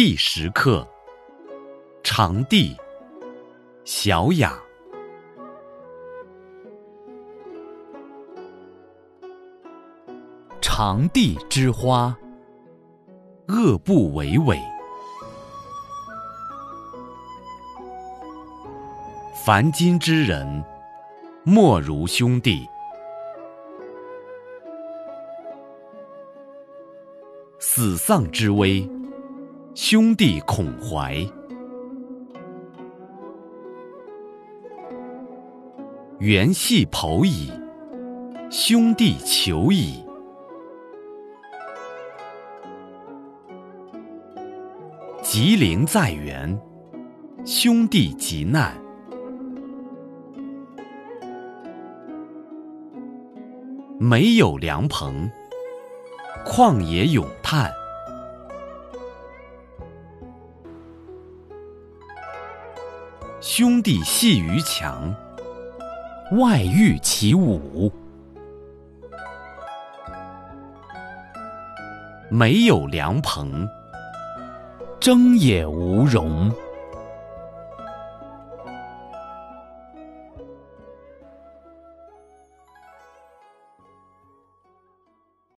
[0.00, 0.86] 第十课：
[2.04, 2.76] 长地，
[3.84, 4.56] 小雅。
[10.60, 12.16] 长地之花，
[13.48, 14.56] 恶不为伟。
[19.44, 20.64] 凡今之人，
[21.42, 22.64] 莫如兄弟。
[27.58, 28.88] 死丧之危。
[29.80, 31.24] 兄弟恐怀，
[36.18, 37.48] 缘系剖矣；
[38.50, 40.04] 兄弟求矣。
[45.22, 46.60] 吉灵在原，
[47.46, 48.76] 兄弟急难。
[54.00, 55.30] 没有凉棚，
[56.44, 57.70] 旷野咏叹。
[63.40, 65.14] 兄弟戏于墙，
[66.32, 67.88] 外御其舞；
[72.28, 73.68] 没有凉棚，
[74.98, 76.52] 争也无容。